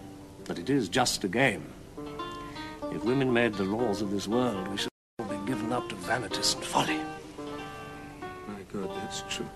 [0.44, 1.66] that it is just a game.
[2.92, 5.96] If women made the laws of this world, we should all be given up to
[5.96, 7.00] vanities and folly.
[8.48, 9.50] My God, that's true.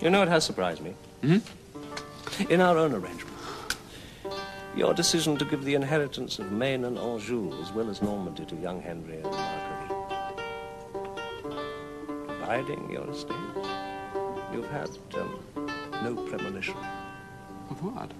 [0.00, 0.94] You know, it has surprised me.
[1.22, 1.38] Hmm?
[2.48, 3.34] In our own arrangement,
[4.76, 8.54] your decision to give the inheritance of Maine and Anjou, as well as Normandy, to
[8.54, 9.90] young Henry and Marguerite.
[12.28, 13.73] Dividing your estate.
[14.54, 15.40] You've had um,
[16.04, 16.76] no premonition.
[17.70, 18.12] Of what?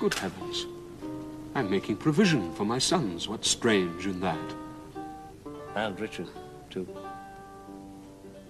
[0.00, 0.66] Good heavens.
[1.54, 3.28] I'm making provision for my sons.
[3.28, 4.54] What's strange in that?
[5.74, 6.28] And Richard,
[6.70, 6.88] too.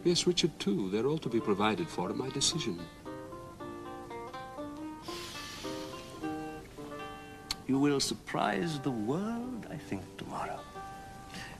[0.04, 0.88] Yes, Richard, too.
[0.90, 2.78] They're all to be provided for in my decision.
[7.66, 10.60] You will surprise the world, I think, tomorrow.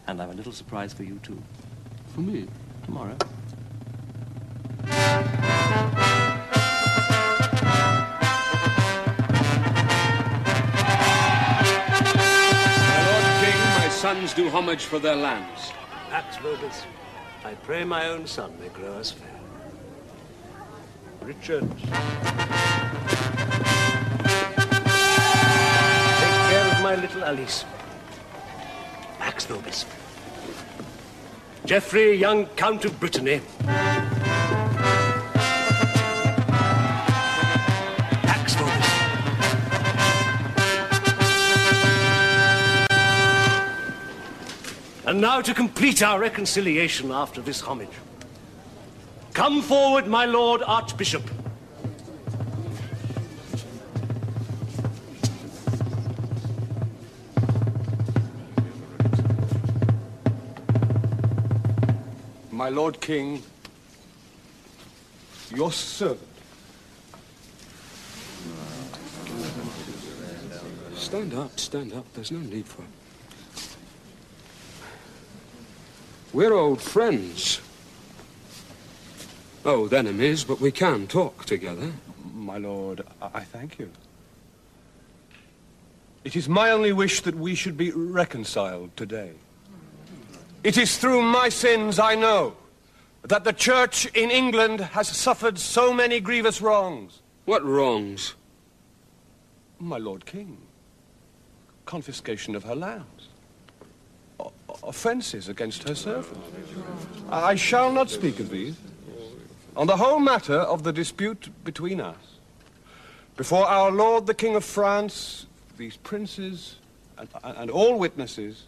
[0.07, 1.43] And I'm a little surprised for you, too.
[2.14, 2.47] For me?
[2.85, 3.16] Tomorrow.
[14.15, 15.73] Sons do homage for their lands.
[16.09, 16.85] Pax vobis.
[17.45, 19.41] I pray my own son may grow as fair.
[21.23, 21.69] Richard.
[21.79, 21.89] Take
[26.51, 27.65] care of my little Alice.
[29.19, 29.85] Pax vobis.
[31.65, 33.41] Geoffrey, young Count of Brittany.
[45.07, 47.91] And now to complete our reconciliation after this homage.
[49.35, 51.23] Come forward, my lord Archbishop.
[62.51, 63.43] My Lord King,
[65.55, 66.21] your servant.
[70.95, 72.07] Stand up, stand up.
[72.15, 73.04] There's no need for it.
[76.35, 77.61] We're old friends.
[79.64, 81.93] Oh, old enemies, but we can talk together.
[82.35, 83.89] My lord, I thank you.
[86.24, 89.30] It is my only wish that we should be reconciled today.
[90.64, 92.57] It is through my sins, I know,
[93.22, 97.20] that the church in England has suffered so many grievous wrongs.
[97.45, 98.35] What wrongs?
[99.78, 100.59] My Lord King,
[101.87, 103.14] confiscation of her lands, o-
[104.87, 106.49] offences against her servants.
[107.30, 108.76] I shall not speak of these.
[109.76, 112.16] On the whole matter of the dispute between us,
[113.37, 116.76] before our Lord the King of France, these princes,
[117.18, 118.64] and, and all witnesses,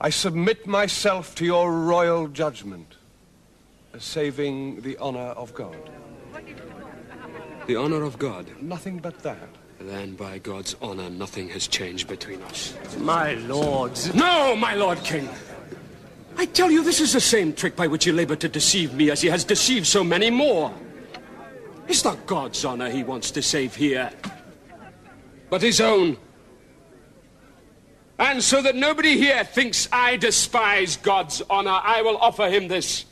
[0.00, 2.96] I submit myself to your royal judgment,
[3.98, 5.76] saving the honor of God.
[7.66, 8.46] The honor of God.
[8.60, 9.48] Nothing but that.
[9.84, 12.74] Then, by God's honor, nothing has changed between us.
[12.98, 14.14] My lords.
[14.14, 15.28] No, my Lord King.
[16.36, 19.10] I tell you, this is the same trick by which he labored to deceive me
[19.10, 20.72] as he has deceived so many more.
[21.88, 24.10] It's not God's honor he wants to save here,
[25.50, 26.16] but his own.
[28.18, 33.04] And so that nobody here thinks I despise God's honor, I will offer him this.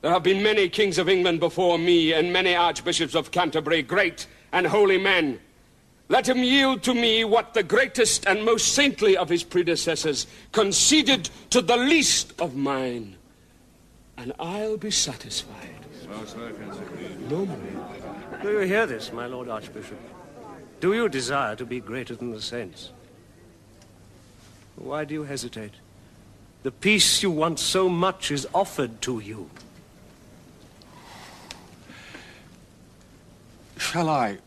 [0.00, 4.26] There have been many kings of England before me, and many archbishops of Canterbury, great
[4.52, 5.40] and holy men.
[6.08, 11.30] Let him yield to me what the greatest and most saintly of his predecessors conceded
[11.50, 13.16] to the least of mine,
[14.18, 15.70] and I'll be satisfied.
[17.30, 17.58] No more.
[18.42, 19.98] Do you hear this, my lord Archbishop?
[20.80, 22.90] Do you desire to be greater than the saints?
[24.76, 25.72] Why do you hesitate?
[26.62, 29.48] The peace you want so much is offered to you.
[33.78, 34.43] Shall I, w-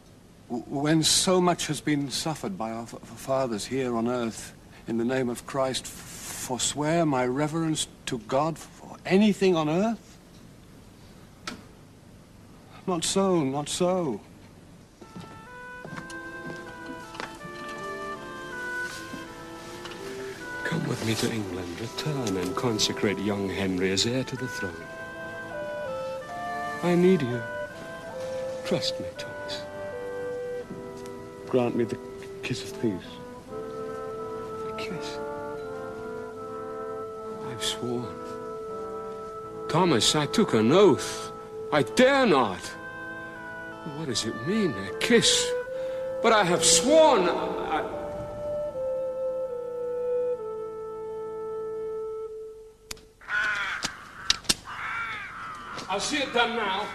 [0.50, 4.54] when so much has been suffered by our fathers here on earth,
[4.88, 10.18] in the name of Christ, forswear my reverence to God for anything on earth?
[12.86, 14.22] Not so, not so.
[20.64, 24.74] Come with me to England, return and consecrate young Henry as heir to the throne.
[26.84, 27.41] I need you.
[28.66, 29.37] Trust me, Thomas.
[31.50, 31.98] Grant me the
[32.43, 32.91] kiss of peace.
[34.70, 35.18] A kiss.
[37.50, 38.14] I've sworn.
[39.70, 41.32] Thomas, I took an oath.
[41.72, 42.60] I dare not.
[43.95, 45.50] What does it mean, a kiss?
[46.22, 47.30] But I have sworn.
[47.30, 47.98] I...
[55.89, 56.86] I'll see it done now.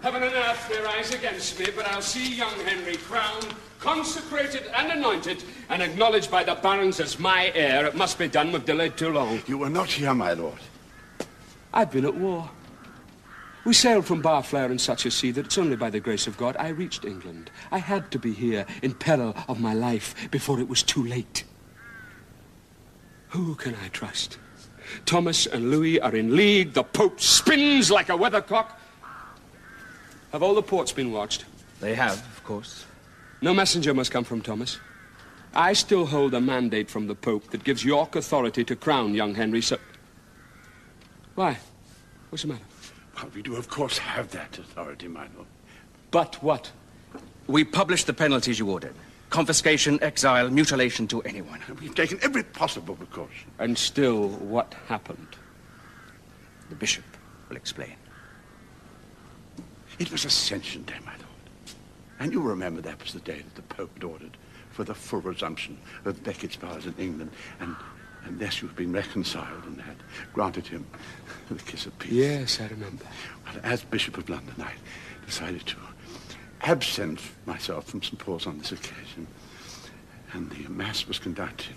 [0.00, 4.92] Heaven and earth may rise against me, but I'll see young Henry crowned, consecrated and
[4.92, 7.86] anointed, and acknowledged by the barons as my heir.
[7.86, 8.52] It must be done.
[8.52, 9.40] We've delayed too long.
[9.46, 10.58] You were not here, my lord.
[11.72, 12.50] I've been at war.
[13.64, 16.38] We sailed from Barfleur in such a sea that it's only by the grace of
[16.38, 17.50] God I reached England.
[17.70, 21.44] I had to be here in peril of my life before it was too late.
[23.28, 24.38] Who can I trust?
[25.04, 26.72] Thomas and Louis are in league.
[26.72, 28.70] The Pope spins like a weathercock.
[30.32, 31.44] Have all the ports been watched?
[31.80, 32.86] They have, of course.
[33.40, 34.78] No messenger must come from Thomas.
[35.54, 39.34] I still hold a mandate from the Pope that gives York authority to crown young
[39.34, 39.78] Henry, so...
[41.34, 41.58] Why?
[42.30, 42.64] What's the matter?
[43.16, 45.46] Well, we do, of course, have that authority, my lord.
[46.10, 46.70] But what?
[47.46, 48.94] We published the penalties you ordered.
[49.30, 51.60] Confiscation, exile, mutilation to anyone.
[51.80, 53.50] We've taken every possible precaution.
[53.58, 55.36] And still, what happened?
[56.70, 57.04] The bishop
[57.48, 57.94] will explain.
[59.98, 61.27] It was Ascension Day, my lord.
[62.20, 64.36] And you remember that was the day that the Pope had ordered
[64.70, 67.30] for the full resumption of Becket's powers in England.
[67.60, 67.76] And
[68.24, 69.96] unless you've been reconciled and had
[70.32, 70.86] granted him
[71.48, 72.12] the kiss of peace.
[72.12, 73.04] Yes, I remember.
[73.46, 74.72] Well, as Bishop of London, I
[75.26, 75.76] decided to
[76.62, 78.18] absent myself from St.
[78.18, 79.26] Paul's on this occasion.
[80.32, 81.76] And the Mass was conducted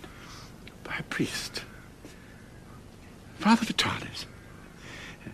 [0.83, 1.63] by a priest,
[3.37, 4.25] Father Vitalis.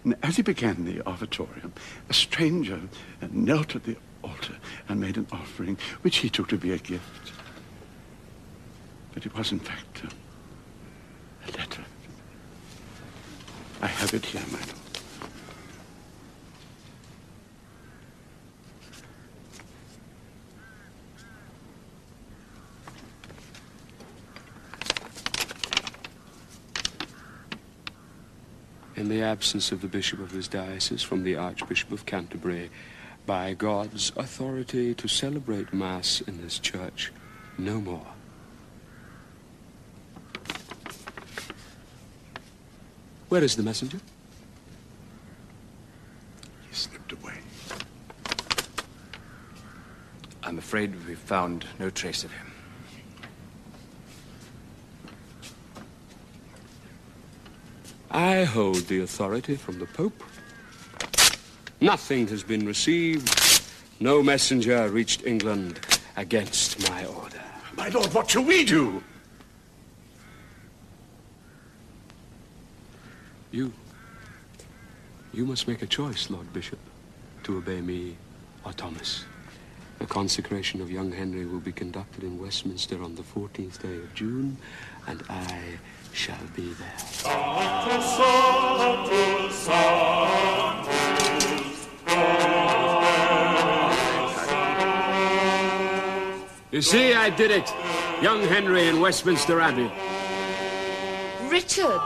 [0.03, 1.73] And as he began the offertorium,
[2.09, 2.79] a stranger
[3.31, 3.95] knelt at the
[4.27, 4.57] altar
[4.89, 7.31] and made an offering, which he took to be a gift.
[9.13, 11.83] But it was, in fact, a, a letter
[13.81, 14.71] I have it here, my lord.
[28.95, 32.71] In the absence of the bishop of this diocese from the Archbishop of Canterbury,
[33.27, 37.11] by God's authority to celebrate Mass in this church
[37.57, 38.07] no more.
[43.27, 43.99] Where is the messenger?
[46.69, 47.33] He slipped away.
[50.41, 52.53] I'm afraid we've found no trace of him.
[58.09, 60.23] I hold the authority from the Pope.
[61.79, 63.29] Nothing has been received.
[63.99, 65.79] No messenger reached England
[66.15, 67.41] against my order.
[67.75, 69.03] My lord, what shall we do?
[73.51, 73.71] You.
[75.33, 76.79] You must make a choice, Lord Bishop,
[77.43, 78.15] to obey me
[78.65, 79.25] or Thomas.
[79.99, 84.13] The consecration of young Henry will be conducted in Westminster on the 14th day of
[84.13, 84.57] June,
[85.07, 85.61] and I
[86.13, 86.97] shall be there.
[96.77, 97.67] You see, I did it.
[98.21, 99.89] Young Henry in Westminster Abbey.
[101.49, 102.03] Richard,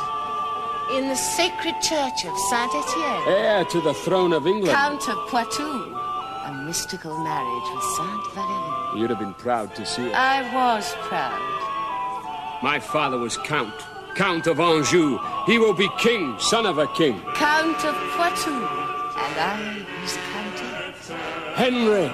[0.93, 4.73] in the sacred church of Saint Etienne, Heir to the throne of England.
[4.73, 8.97] Count of Poitou, a mystical marriage with Saint Valerie.
[9.01, 10.15] You'd have been proud to see it.
[10.15, 12.63] I was proud.
[12.63, 13.75] My father was Count.
[14.15, 15.19] Count of Anjou.
[15.47, 17.19] He will be king, son of a king.
[17.35, 21.11] Count of Poitou, and I was Countess.
[21.55, 22.09] Henry,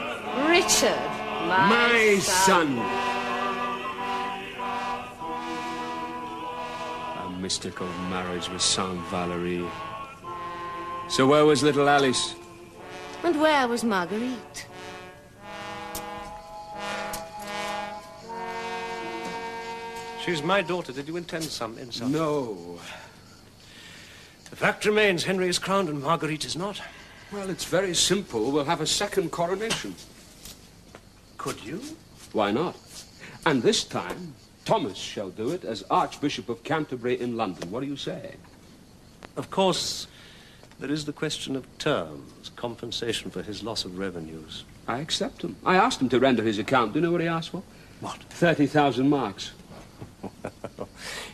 [0.49, 1.06] Richard,
[1.47, 2.75] my, my son.
[2.75, 2.79] son.
[7.25, 9.65] A mystical marriage with Saint Valerie.
[11.09, 12.35] So where was little Alice?
[13.23, 14.67] And where was Marguerite?
[20.23, 20.91] She's my daughter.
[20.91, 22.11] Did you intend some insult?
[22.11, 22.79] No.
[24.49, 26.81] The fact remains Henry is crowned and Marguerite is not.
[27.31, 28.51] Well, it's very simple.
[28.51, 29.95] We'll have a second coronation.
[31.37, 31.81] Could you?
[32.33, 32.75] Why not?
[33.45, 34.33] And this time,
[34.65, 37.71] Thomas shall do it as Archbishop of Canterbury in London.
[37.71, 38.35] What do you say?
[39.35, 40.07] Of course,
[40.79, 44.63] there is the question of terms, compensation for his loss of revenues.
[44.87, 45.55] I accept him.
[45.65, 46.93] I asked him to render his account.
[46.93, 47.63] Do you know what he asked for?
[48.01, 48.17] What?
[48.29, 49.51] 30,000 marks.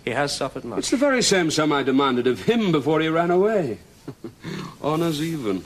[0.03, 0.79] He has suffered much.
[0.79, 3.77] It's the very same sum I demanded of him before he ran away.
[4.83, 5.63] Honours even.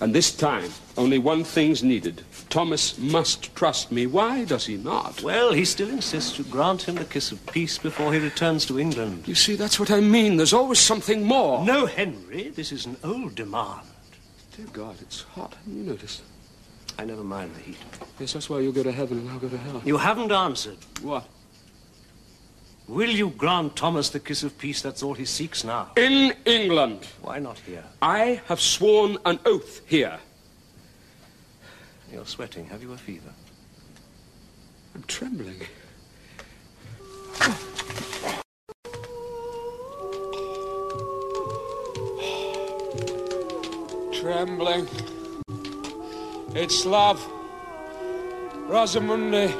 [0.00, 2.22] And this time, only one thing's needed.
[2.50, 4.06] Thomas must trust me.
[4.06, 5.22] Why does he not?
[5.22, 8.78] Well, he still insists you grant him the kiss of peace before he returns to
[8.78, 9.26] England.
[9.26, 10.36] You see, that's what I mean.
[10.36, 11.64] There's always something more.
[11.64, 13.86] No, Henry, this is an old demand.
[14.56, 15.54] Dear God, it's hot.
[15.66, 16.20] You notice.
[16.98, 17.78] I never mind the heat.
[18.18, 19.80] Yes, that's why you'll go to heaven and I'll go to hell.
[19.84, 20.78] You haven't answered.
[21.00, 21.24] What?
[22.88, 24.80] Will you grant Thomas the kiss of peace?
[24.80, 25.92] That's all he seeks now.
[25.96, 27.06] In England.
[27.20, 27.84] Why not here?
[28.00, 30.18] I have sworn an oath here.
[32.12, 32.66] You're sweating.
[32.66, 33.32] Have you a fever?
[34.94, 35.60] I'm trembling.
[44.12, 44.88] Trembling.
[46.54, 47.24] It's love.
[48.68, 49.54] Rosamundi.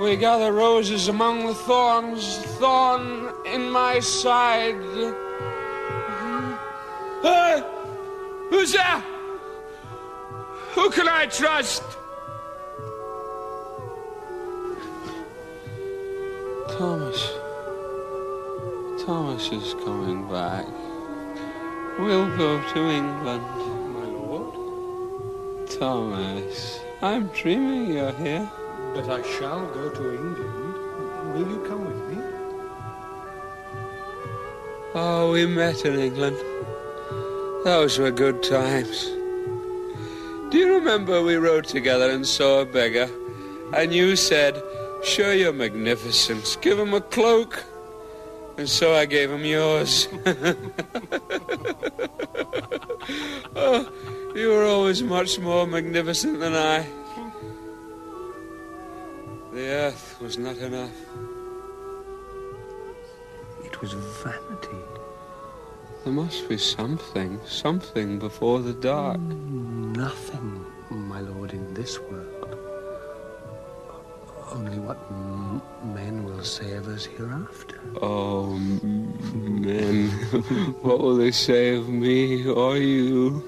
[0.00, 4.82] We gather roses among the thorns, thorn in my side.
[7.22, 7.62] Hey!
[8.50, 9.04] Who's there?
[10.74, 11.82] Who can I trust?
[16.76, 17.20] Thomas.
[19.06, 20.66] Thomas is coming back.
[21.98, 23.44] We'll go to England.
[23.94, 28.50] My lord, Thomas, I'm dreaming you're here.
[28.94, 30.74] but I shall go to England.
[31.34, 32.22] Will you come with me?
[34.96, 36.36] Oh, we met in England.
[37.64, 39.13] Those were good times.
[40.54, 43.10] Do you remember we rode together and saw a beggar?
[43.74, 44.62] And you said,
[45.02, 47.64] Show your magnificence, give him a cloak.
[48.56, 50.06] And so I gave him yours.
[53.56, 53.90] oh,
[54.36, 56.86] you were always much more magnificent than I.
[59.54, 60.94] The earth was not enough.
[63.64, 64.93] It was vanity.
[66.04, 69.18] There must be something, something before the dark.
[69.20, 72.30] Nothing, my lord, in this world.
[74.52, 75.60] only what m-
[75.94, 77.80] men will say of us hereafter.
[78.02, 80.10] Oh, m- men,
[80.82, 83.42] what will they say of me or you?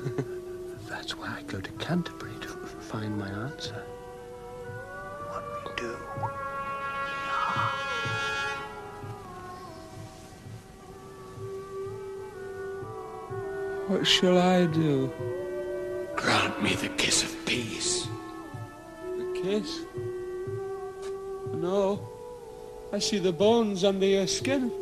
[0.88, 3.84] That's why I go to Canterbury to find my answer.
[13.88, 15.12] What shall I do?
[16.16, 18.08] Grant me the kiss of peace.
[19.16, 19.82] The kiss?
[21.54, 22.00] No.
[22.92, 24.72] I see the bones under your skin.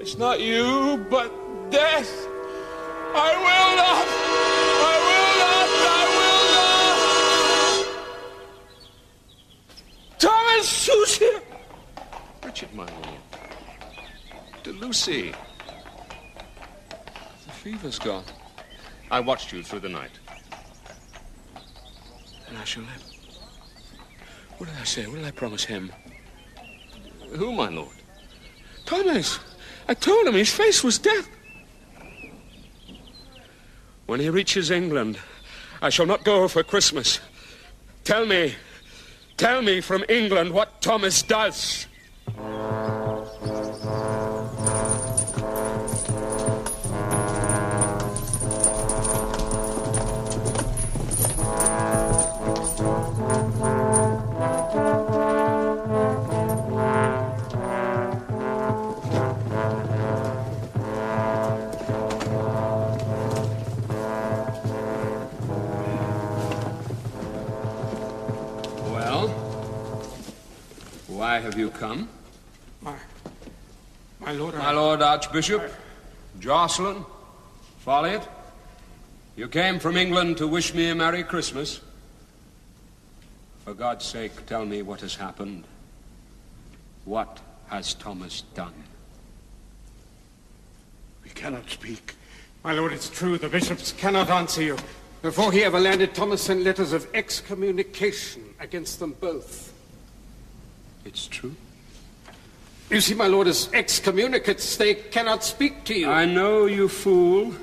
[0.00, 1.32] It's not you, but
[1.70, 2.12] death.
[3.14, 4.06] I will not!
[4.90, 5.70] I will not!
[5.88, 7.00] I will not!
[10.18, 11.40] Thomas, here?
[12.44, 13.20] Richard, my lord.
[14.62, 15.32] De Lucy.
[17.62, 18.24] Fever's gone.
[19.08, 20.10] I watched you through the night.
[22.48, 23.04] And I shall live.
[24.58, 25.06] What did I say?
[25.06, 25.92] What did I promise him?
[27.36, 27.94] Who, my lord?
[28.84, 29.38] Thomas!
[29.86, 31.28] I told him his face was death.
[34.06, 35.20] When he reaches England,
[35.80, 37.20] I shall not go for Christmas.
[38.02, 38.56] Tell me,
[39.36, 41.86] tell me from England what Thomas does.
[71.42, 72.08] Have you come?
[72.82, 72.94] My,
[74.20, 75.74] my lord, My Lord Archbishop,
[76.38, 77.04] Jocelyn,
[77.84, 78.24] Foliot,
[79.34, 81.80] you came from England to wish me a Merry Christmas.
[83.64, 85.64] For God's sake, tell me what has happened.
[87.06, 88.84] What has Thomas done?
[91.24, 92.14] We cannot speak.
[92.62, 93.36] My lord, it's true.
[93.36, 94.76] The bishops cannot answer you.
[95.22, 99.71] Before he ever landed, Thomas sent letters of excommunication against them both.
[101.04, 101.54] It's true.
[102.90, 106.10] You see, my lord, as excommunicates, they cannot speak to you.
[106.10, 107.54] I know, you fool.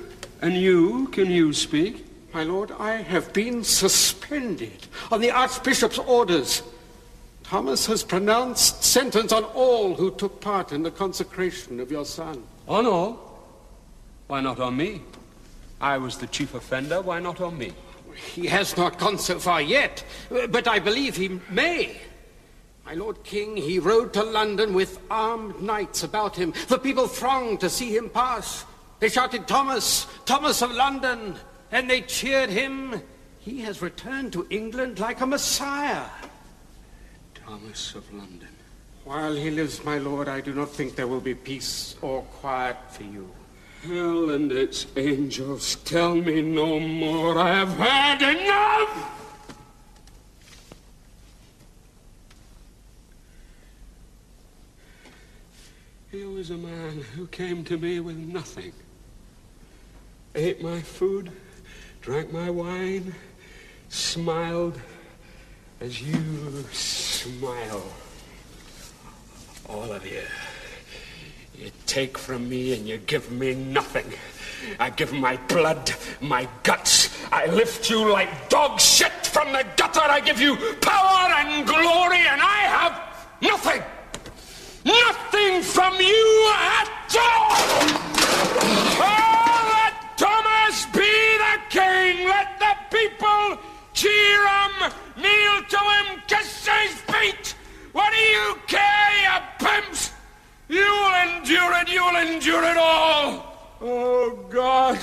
[0.42, 2.06] And you, can you speak?
[2.32, 6.62] My lord, I have been suspended on the Archbishop's orders.
[7.42, 12.42] Thomas has pronounced sentence on all who took part in the consecration of your son.
[12.68, 13.18] On all?
[14.28, 15.02] Why not on me?
[15.80, 17.00] I was the chief offender.
[17.00, 17.72] Why not on me?
[18.34, 22.00] He has not gone so far yet, but I believe he may.
[22.84, 26.52] My Lord King, he rode to London with armed knights about him.
[26.68, 28.64] The people thronged to see him pass.
[28.98, 31.36] They shouted, Thomas, Thomas of London,
[31.70, 33.00] and they cheered him.
[33.38, 36.06] He has returned to England like a messiah.
[37.34, 38.48] Thomas of London.
[39.04, 42.76] While he lives, my lord, I do not think there will be peace or quiet
[42.90, 43.30] for you.
[43.82, 47.38] Hell and its angels, tell me no more.
[47.38, 49.19] I have had enough!
[56.10, 58.72] Here was a man who came to me with nothing.
[60.34, 61.30] Ate my food,
[62.00, 63.14] drank my wine,
[63.90, 64.76] smiled
[65.80, 67.84] as you smile.
[69.68, 70.22] All of you.
[71.56, 74.12] You take from me and you give me nothing.
[74.80, 77.16] I give my blood, my guts.
[77.30, 80.00] I lift you like dog shit from the gutter.
[80.02, 83.00] I give you power and glory, and I have
[83.40, 83.82] nothing.
[84.84, 87.56] Nothing from you at all.
[89.02, 91.12] Oh, let Thomas be
[91.44, 92.26] the king.
[92.26, 93.58] Let the people
[93.92, 97.54] cheer him, kneel to him, kiss his feet.
[97.92, 100.12] What do you care, you pimps?
[100.68, 103.76] You'll endure it, you'll endure it all.
[103.80, 104.98] Oh, God.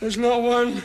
[0.00, 0.82] There's no one,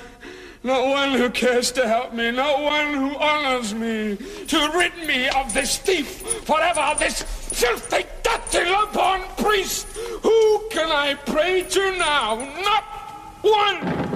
[0.64, 5.28] not one who cares to help me, not one who honors me, to rid me
[5.30, 9.88] of this thief forever, this filthy, dirty, love-born priest.
[10.24, 12.36] Who can I pray to now?
[12.62, 12.84] Not
[13.42, 14.11] one.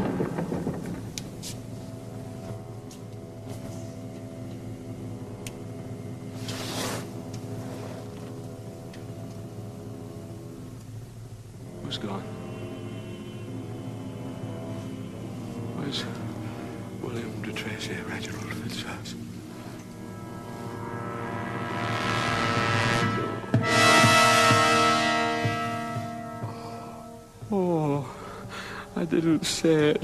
[29.43, 29.97] I.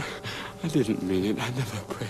[0.63, 1.39] I didn't mean it.
[1.39, 2.09] I never prayed